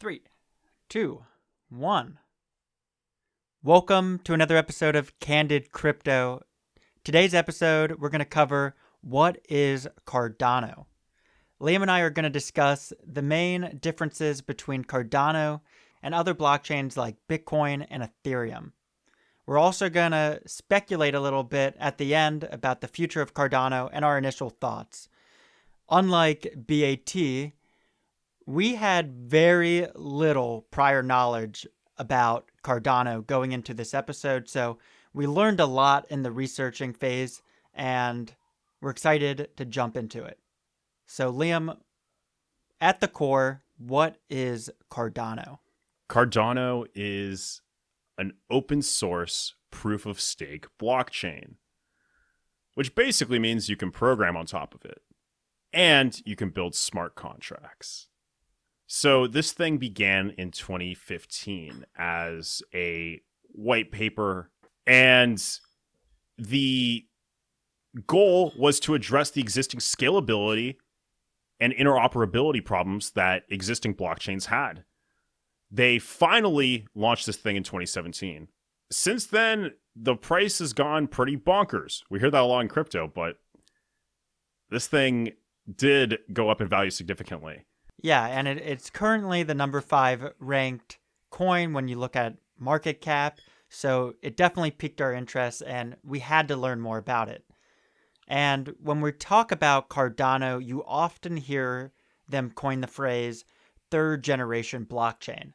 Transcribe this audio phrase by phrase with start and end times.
[0.00, 0.22] Three,
[0.88, 1.26] two,
[1.68, 2.18] one.
[3.62, 6.40] Welcome to another episode of Candid Crypto.
[7.04, 10.86] Today's episode, we're going to cover what is Cardano.
[11.60, 15.60] Liam and I are going to discuss the main differences between Cardano
[16.02, 18.72] and other blockchains like Bitcoin and Ethereum.
[19.44, 23.34] We're also going to speculate a little bit at the end about the future of
[23.34, 25.10] Cardano and our initial thoughts.
[25.90, 27.52] Unlike BAT,
[28.50, 34.78] we had very little prior knowledge about Cardano going into this episode, so
[35.14, 37.42] we learned a lot in the researching phase
[37.72, 38.34] and
[38.80, 40.40] we're excited to jump into it.
[41.06, 41.76] So, Liam,
[42.80, 45.60] at the core, what is Cardano?
[46.08, 47.62] Cardano is
[48.18, 51.54] an open source proof of stake blockchain,
[52.74, 55.02] which basically means you can program on top of it
[55.72, 58.08] and you can build smart contracts.
[58.92, 63.20] So this thing began in 2015 as a
[63.52, 64.50] white paper,
[64.84, 65.40] and
[66.36, 67.06] the
[68.08, 70.78] goal was to address the existing scalability
[71.60, 74.82] and interoperability problems that existing blockchains had.
[75.70, 78.48] They finally launched this thing in 2017.
[78.90, 82.02] Since then, the price has gone pretty bonkers.
[82.10, 83.36] We hear that a lot in crypto, but
[84.68, 85.30] this thing
[85.72, 87.66] did go up in value significantly.
[88.02, 90.98] Yeah, and it, it's currently the number five ranked
[91.30, 93.38] coin when you look at market cap.
[93.68, 97.44] So it definitely piqued our interest, and we had to learn more about it.
[98.26, 101.92] And when we talk about Cardano, you often hear
[102.28, 103.44] them coin the phrase
[103.90, 105.52] third generation blockchain.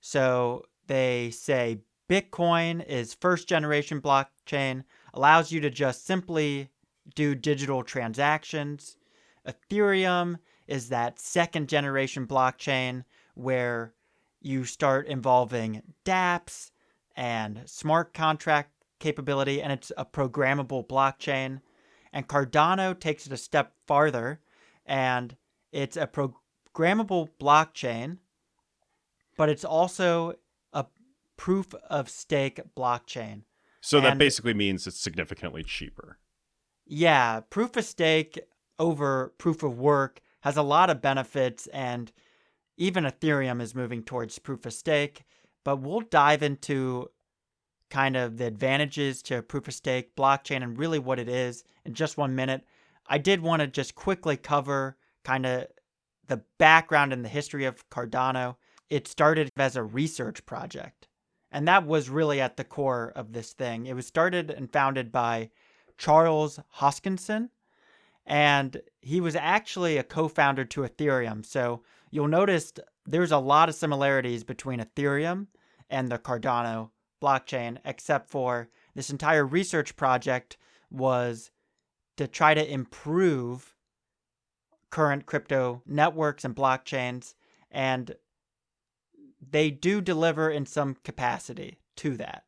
[0.00, 6.70] So they say Bitcoin is first generation blockchain, allows you to just simply
[7.14, 8.96] do digital transactions.
[9.46, 13.02] Ethereum is that second generation blockchain
[13.34, 13.94] where
[14.40, 16.70] you start involving dApps
[17.16, 21.60] and smart contract capability, and it's a programmable blockchain.
[22.12, 24.40] And Cardano takes it a step farther,
[24.86, 25.36] and
[25.72, 28.18] it's a programmable blockchain,
[29.36, 30.34] but it's also
[30.72, 30.86] a
[31.36, 33.42] proof of stake blockchain.
[33.80, 36.18] So that basically means it's significantly cheaper.
[36.84, 38.38] Yeah, proof of stake
[38.78, 42.12] over proof of work has a lot of benefits, and
[42.76, 45.24] even Ethereum is moving towards proof of stake.
[45.64, 47.08] But we'll dive into
[47.90, 51.94] kind of the advantages to proof of stake blockchain and really what it is in
[51.94, 52.64] just one minute.
[53.06, 55.66] I did want to just quickly cover kind of
[56.26, 58.56] the background and the history of Cardano.
[58.90, 61.08] It started as a research project,
[61.50, 63.86] and that was really at the core of this thing.
[63.86, 65.50] It was started and founded by
[65.96, 67.50] Charles Hoskinson,
[68.28, 71.44] and he was actually a co-founder to Ethereum.
[71.44, 72.72] So you'll notice
[73.06, 75.46] there's a lot of similarities between Ethereum
[75.88, 76.90] and the Cardano
[77.22, 80.58] blockchain, except for this entire research project
[80.90, 81.50] was
[82.18, 83.74] to try to improve
[84.90, 87.34] current crypto networks and blockchains,
[87.70, 88.14] and
[89.50, 92.44] they do deliver in some capacity to that.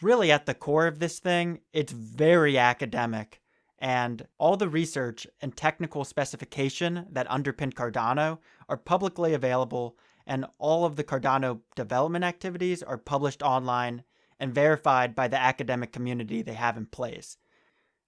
[0.00, 3.41] Really, at the core of this thing, it's very academic
[3.82, 8.38] and all the research and technical specification that underpin Cardano
[8.68, 14.04] are publicly available, and all of the Cardano development activities are published online
[14.38, 17.36] and verified by the academic community they have in place.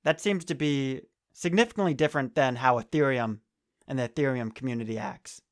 [0.04, 1.00] That seems to be
[1.32, 3.40] significantly different than how Ethereum
[3.88, 5.42] and the Ethereum community acts.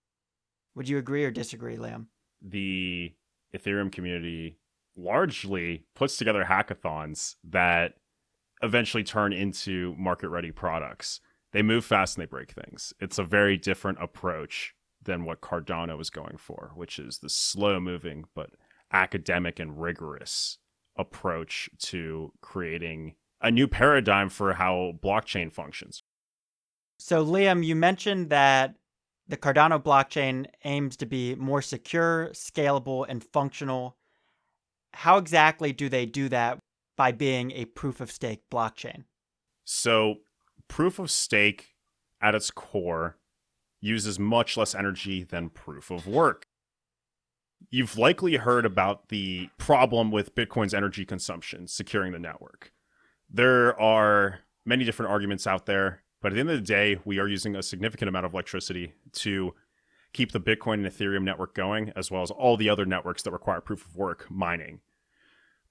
[0.77, 2.07] Would you agree or disagree, Liam?
[2.41, 3.13] The
[3.53, 4.57] Ethereum community
[4.97, 7.95] largely puts together hackathons that
[8.63, 11.21] eventually turn into market ready products.
[11.53, 12.95] They move fast and they break things.
[13.01, 17.81] It's a very different approach than what Cardano is going for, which is the slow
[17.81, 18.51] moving but
[18.93, 20.59] academic and rigorous
[20.97, 26.03] approach to creating a new paradigm for how blockchain functions.
[26.99, 28.77] So, Liam, you mentioned that
[29.27, 33.97] the Cardano blockchain aims to be more secure, scalable, and functional.
[34.95, 36.62] How exactly do they do that
[36.97, 39.05] by being a proof of stake blockchain?
[39.65, 40.17] So,
[40.69, 41.75] proof of stake
[42.21, 43.19] at its core
[43.81, 46.47] uses much less energy than proof of work.
[47.71, 52.73] You've likely heard about the problem with Bitcoin's energy consumption securing the network.
[53.29, 57.19] There are many different arguments out there, but at the end of the day, we
[57.19, 59.55] are using a significant amount of electricity to
[60.13, 63.33] keep the Bitcoin and Ethereum network going, as well as all the other networks that
[63.33, 64.81] require proof of work mining.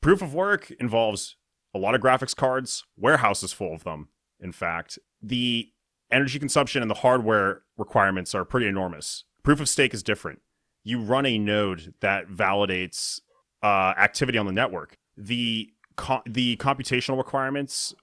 [0.01, 1.36] Proof of work involves
[1.74, 4.09] a lot of graphics cards, warehouses full of them,
[4.39, 4.98] in fact.
[5.21, 5.69] The
[6.12, 9.24] energy consumption and the hardware requirements are pretty enormous.
[9.44, 10.42] Proof of stake is different.
[10.83, 13.21] you run a node that validates
[13.62, 14.98] uh, activity on the network.
[15.15, 17.94] The co- the computational requirements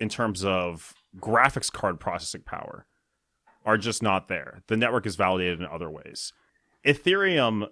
[0.00, 2.86] in terms of graphics card processing power
[3.66, 4.62] are just not there.
[4.68, 6.32] The network is validated in other ways.
[6.86, 7.68] Ethereum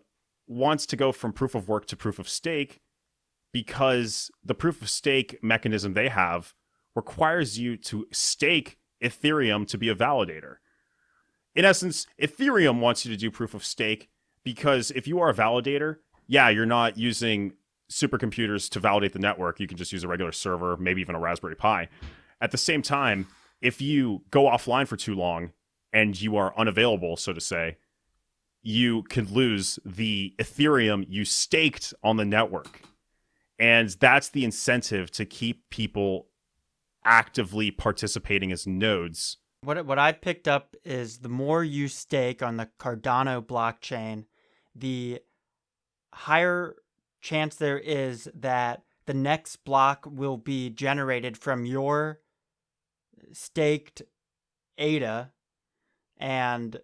[0.47, 2.81] wants to go from proof of work to proof of stake
[3.53, 6.55] because the proof of stake mechanism they have
[6.95, 10.57] requires you to stake Ethereum to be a validator.
[11.55, 14.09] In essence, Ethereum wants you to do proof of stake
[14.45, 17.55] because if you are a validator, yeah, you're not using
[17.91, 19.59] supercomputers to validate the network.
[19.59, 21.89] You can just use a regular server, maybe even a Raspberry Pi.
[22.41, 23.27] At the same time,
[23.61, 25.53] if you go offline for too long
[25.93, 27.77] and you are unavailable, so to say,
[28.63, 32.83] you could lose the Ethereum you staked on the network.
[33.61, 36.29] And that's the incentive to keep people
[37.05, 39.37] actively participating as nodes.
[39.63, 44.25] What what I picked up is the more you stake on the Cardano blockchain,
[44.75, 45.21] the
[46.15, 46.77] higher
[47.21, 52.21] chance there is that the next block will be generated from your
[53.33, 54.01] staked
[54.79, 55.31] ADA
[56.17, 56.81] and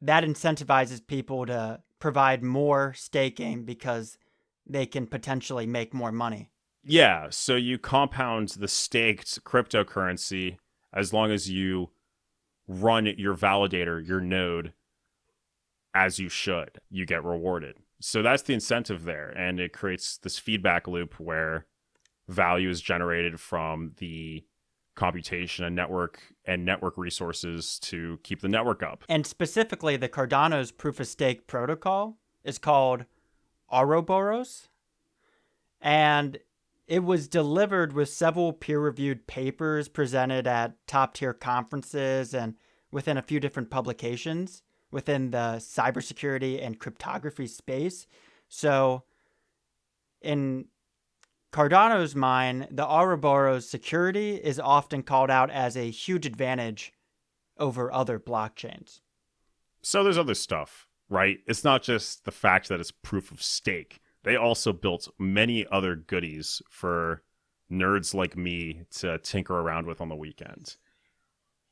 [0.00, 4.18] that incentivizes people to provide more staking because
[4.72, 6.50] they can potentially make more money.
[6.84, 10.56] Yeah, so you compound the staked cryptocurrency
[10.92, 11.90] as long as you
[12.66, 14.72] run your validator, your node,
[15.94, 16.80] as you should.
[16.90, 17.76] You get rewarded.
[18.00, 19.30] So that's the incentive there.
[19.30, 21.66] And it creates this feedback loop where
[22.28, 24.44] value is generated from the
[24.94, 29.04] computation and network and network resources to keep the network up.
[29.08, 33.06] And specifically, the Cardano's proof of stake protocol is called
[33.72, 34.68] Ouroboros.
[35.80, 36.38] And
[36.86, 42.54] it was delivered with several peer reviewed papers presented at top tier conferences and
[42.90, 48.06] within a few different publications within the cybersecurity and cryptography space.
[48.48, 49.02] So,
[50.20, 50.66] in
[51.50, 56.92] Cardano's mind, the Ouroboros security is often called out as a huge advantage
[57.58, 59.00] over other blockchains.
[59.82, 61.38] So, there's other stuff, right?
[61.46, 65.96] It's not just the fact that it's proof of stake they also built many other
[65.96, 67.22] goodies for
[67.70, 70.76] nerds like me to tinker around with on the weekend.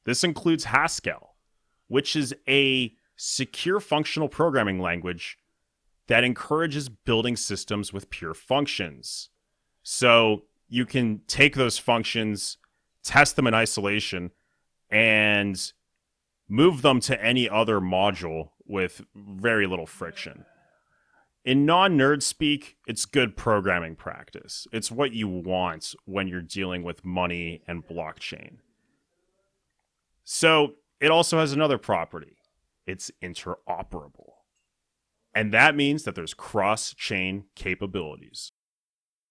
[0.05, 1.37] This includes Haskell,
[1.89, 5.39] which is a secure functional programming language
[6.09, 9.29] that encourages building systems with pure functions.
[9.83, 12.57] So you can take those functions,
[13.05, 14.33] test them in isolation,
[14.91, 15.73] and
[16.51, 20.45] move them to any other module with very little friction
[21.45, 24.67] in non nerd speak, it's good programming practice.
[24.73, 28.59] It's what you want when you're dealing with money and blockchain.
[30.25, 32.37] So it also has another property
[32.87, 34.33] it's interoperable.
[35.33, 38.51] And that means that there's cross chain capabilities.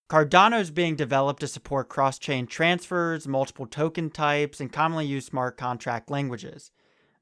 [0.09, 5.27] Cardano is being developed to support cross chain transfers, multiple token types, and commonly used
[5.27, 6.71] smart contract languages.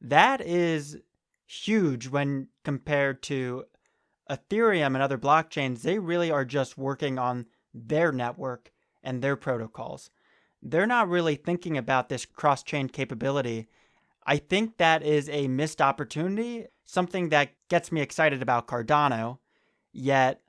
[0.02, 0.98] That is
[1.46, 3.66] huge when compared to
[4.30, 8.72] Ethereum and other blockchains, they really are just working on their network
[9.04, 10.10] and their protocols.
[10.62, 13.68] They're not really thinking about this cross chain capability.
[14.26, 19.38] I think that is a missed opportunity, something that gets me excited about Cardano,
[19.94, 20.42] yet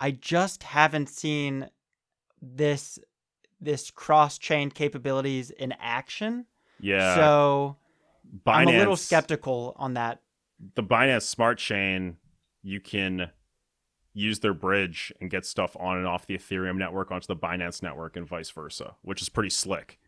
[0.00, 1.70] I just haven't seen
[2.40, 2.98] this
[3.60, 6.46] this cross chain capabilities in action.
[6.80, 7.14] Yeah.
[7.14, 7.76] So
[8.34, 10.22] Binance, I'm a little skeptical on that.
[10.74, 12.16] The Binance Smart Chain
[12.62, 13.30] you can
[14.14, 17.82] use their bridge and get stuff on and off the Ethereum network onto the Binance
[17.82, 19.98] network and vice versa, which is pretty slick.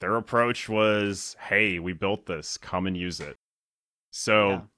[0.00, 3.36] Their approach was, "Hey, we built this, come and use it."
[4.10, 4.68] So,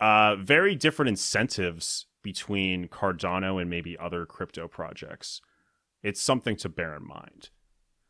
[0.00, 0.32] yeah.
[0.32, 5.40] uh, very different incentives between Cardano and maybe other crypto projects.
[6.02, 7.50] It's something to bear in mind.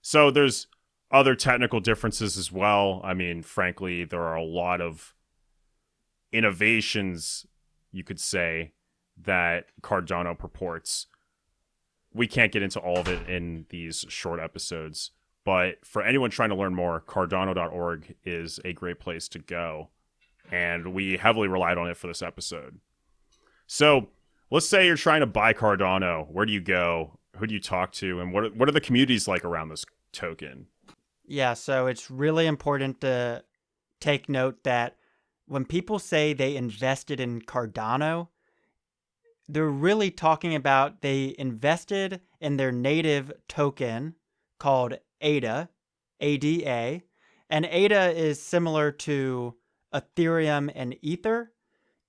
[0.00, 0.66] So, there's
[1.10, 3.00] other technical differences as well.
[3.04, 5.14] I mean, frankly, there are a lot of
[6.32, 7.46] innovations
[7.92, 8.72] you could say,
[9.20, 11.06] that Cardano purports.
[12.12, 15.10] We can't get into all of it in these short episodes,
[15.44, 19.88] but for anyone trying to learn more, cardano.org is a great place to go.
[20.50, 22.78] And we heavily relied on it for this episode.
[23.66, 24.08] So
[24.50, 26.30] let's say you're trying to buy Cardano.
[26.30, 27.18] Where do you go?
[27.36, 28.20] Who do you talk to?
[28.20, 30.68] And what are, what are the communities like around this token?
[31.30, 33.44] Yeah, so it's really important to
[34.00, 34.96] take note that
[35.46, 38.28] when people say they invested in Cardano,
[39.46, 44.14] they're really talking about they invested in their native token
[44.58, 45.68] called ADA,
[46.20, 47.02] ADA.
[47.50, 49.54] And ADA is similar to
[49.92, 51.52] Ethereum and Ether.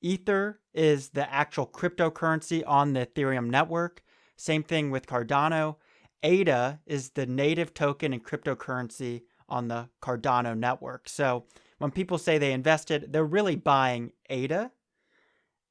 [0.02, 4.02] Ether is the actual cryptocurrency on the Ethereum network.
[4.38, 5.76] Same thing with Cardano.
[6.24, 11.10] ADA is the native token and cryptocurrency on the Cardano network.
[11.10, 11.46] So
[11.78, 14.72] when people say they invested, they're really buying ADA.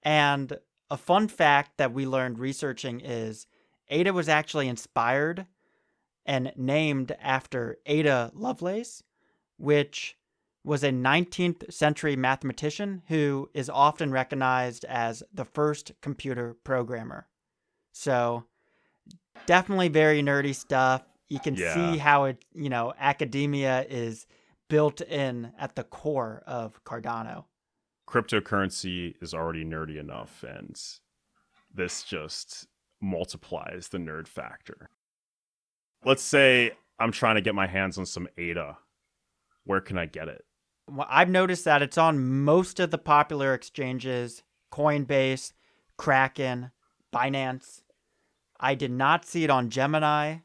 [0.02, 0.58] And
[0.90, 3.46] a fun fact that we learned researching is
[3.88, 5.46] Ada was actually inspired
[6.24, 9.02] and named after Ada Lovelace,
[9.56, 10.16] which
[10.64, 17.26] was a 19th century mathematician who is often recognized as the first computer programmer.
[17.92, 18.44] So,
[19.46, 21.02] definitely very nerdy stuff.
[21.28, 21.74] You can Yeah.
[21.74, 24.26] see how it, you know, academia is
[24.68, 27.44] built in at the core of Cardano.
[28.06, 30.80] Cryptocurrency is already nerdy enough, and
[31.72, 32.66] this just
[33.00, 34.88] multiplies the nerd factor.
[36.04, 38.78] Let's say I'm trying to get my hands on some ADA.
[39.64, 40.44] Where can I get it?
[40.90, 45.52] Well, I've noticed that it's on most of the popular exchanges Coinbase,
[45.98, 46.70] Kraken,
[47.12, 47.82] Binance.
[48.60, 50.38] I did not see it on Gemini.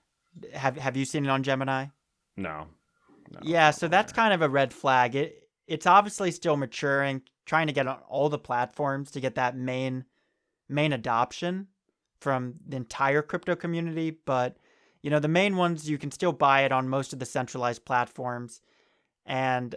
[0.53, 1.87] Have Have you seen it on Gemini?
[2.37, 2.67] No.
[3.31, 4.23] no yeah, so that's there.
[4.23, 5.15] kind of a red flag.
[5.15, 9.55] It it's obviously still maturing, trying to get on all the platforms to get that
[9.55, 10.05] main
[10.69, 11.67] main adoption
[12.19, 14.57] from the entire crypto community, but
[15.01, 17.83] you know, the main ones you can still buy it on most of the centralized
[17.85, 18.61] platforms.
[19.25, 19.75] And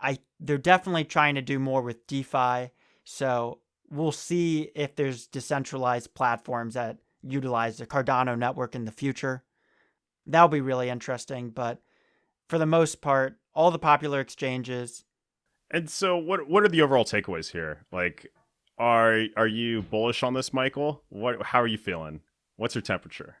[0.00, 2.70] I they're definitely trying to do more with DeFi.
[3.04, 3.58] So
[3.90, 9.44] we'll see if there's decentralized platforms that utilize the Cardano network in the future.
[10.26, 11.80] That'll be really interesting, but
[12.48, 15.04] for the most part, all the popular exchanges.
[15.70, 17.86] And so, what what are the overall takeaways here?
[17.90, 18.30] Like,
[18.78, 21.02] are are you bullish on this, Michael?
[21.08, 21.42] What?
[21.42, 22.20] How are you feeling?
[22.56, 23.36] What's your temperature?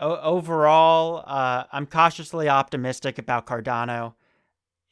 [0.00, 4.14] O- overall, uh, I'm cautiously optimistic about Cardano.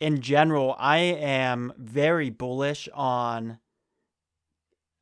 [0.01, 3.59] In general, I am very bullish on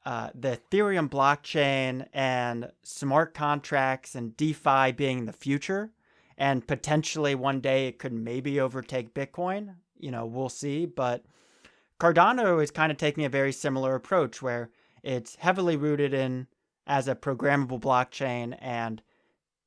[0.05, 5.93] uh, the Ethereum blockchain and smart contracts and DeFi being the future.
[6.37, 9.77] And potentially one day it could maybe overtake Bitcoin.
[9.99, 10.87] You know, we'll see.
[10.87, 11.25] But
[12.01, 14.71] Cardano is kind of taking a very similar approach where
[15.05, 16.49] it's heavily rooted in
[16.87, 19.03] as a programmable blockchain and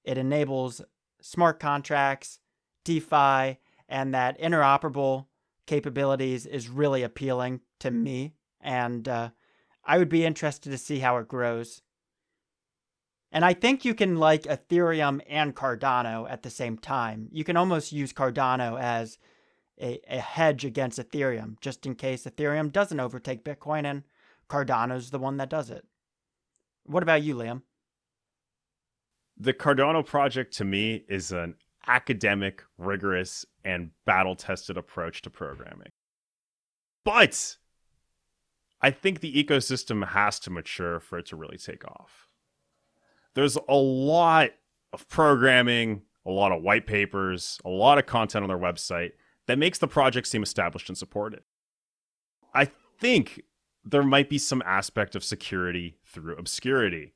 [0.04, 0.82] it enables
[1.22, 2.40] smart contracts,
[2.84, 5.28] DeFi, and that interoperable
[5.66, 8.34] capabilities is really appealing to me.
[8.62, 9.30] And uh,
[9.86, 11.82] I would be interested to see how it grows.
[13.32, 17.28] And I think you can like Ethereum and Cardano at the same time.
[17.32, 19.18] You can almost use Cardano as
[19.80, 24.04] a, a hedge against Ethereum, just in case Ethereum doesn't overtake Bitcoin and
[24.50, 25.86] Cardano's the one that does it.
[26.86, 27.64] What about you, Liam?
[29.38, 31.56] The Cardano project to me is an
[31.88, 35.90] academic, rigorous, and battle tested approach to programming.
[37.04, 37.58] But
[38.86, 42.28] I think the ecosystem has to mature for it to really take off.
[43.34, 44.52] There's a lot
[44.94, 49.14] of programming, a lot of white papers, a lot of content on their website
[49.48, 51.42] that makes the project seem established and supported.
[52.54, 52.66] I
[53.00, 53.42] think
[53.84, 57.16] there might be some aspect of security through obscurity.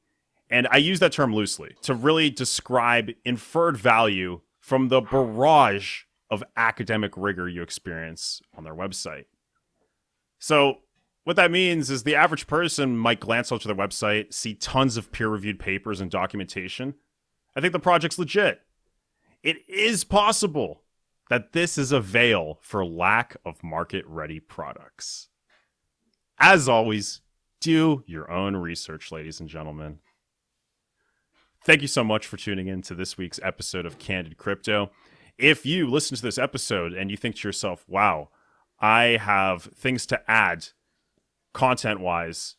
[0.50, 6.44] And I use that term loosely to really describe inferred value from the barrage of
[6.58, 9.26] academic rigor you experience on their website.
[10.40, 10.80] So,
[11.24, 14.98] what that means is the average person might glance over to their website, see tons
[14.98, 16.96] of peer reviewed papers and documentation.
[17.56, 18.62] I think the project's legit.
[19.44, 20.84] It is possible
[21.30, 25.30] that this is a veil for lack of market ready products.
[26.40, 27.22] As always,
[27.62, 30.00] do your own research, ladies and gentlemen.
[31.64, 34.92] Thank you so much for tuning in to this week's episode of Candid Crypto.
[35.38, 38.30] If you listen to this episode and you think to yourself, wow,
[38.80, 40.70] I have things to add
[41.54, 42.56] content wise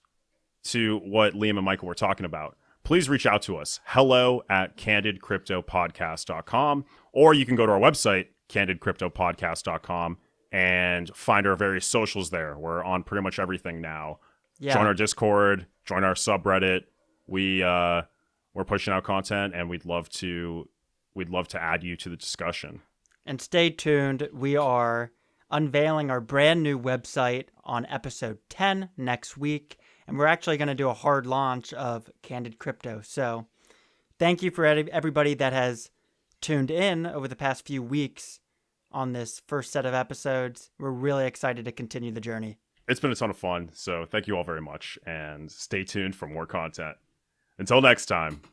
[0.65, 3.81] to what Liam and Michael were talking about, please reach out to us.
[3.87, 10.19] Hello at candidcryptopodcast.com, or you can go to our website, candidcryptopodcast.com,
[10.53, 12.59] and find our various socials there.
[12.59, 14.19] We're on pretty much everything now.
[14.59, 14.75] Yeah.
[14.75, 16.85] Join our Discord, join our subreddit.
[17.27, 18.03] We uh
[18.53, 20.69] we're pushing out content and we'd love to
[21.15, 22.83] we'd love to add you to the discussion.
[23.25, 24.29] And stay tuned.
[24.33, 25.13] We are
[25.51, 29.79] unveiling our brand new website on episode 10 next week.
[30.07, 33.01] And we're actually going to do a hard launch of Candid Crypto.
[33.03, 33.47] So
[34.19, 35.91] thank you for everybody that has
[36.41, 38.41] tuned in over the past few weeks
[38.91, 40.71] on this first set of episodes.
[40.79, 42.59] We're really excited to continue the journey.
[42.89, 43.71] It's been a ton of fun.
[43.73, 46.97] So thank you all very much and stay tuned for more content.
[47.59, 48.41] Until next time.